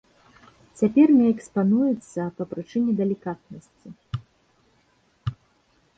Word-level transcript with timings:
Цяпер 0.79 1.07
не 1.17 1.27
экспануецца 1.33 2.21
па 2.39 2.43
прычыне 2.55 2.91
далікатнасці. 3.03 3.95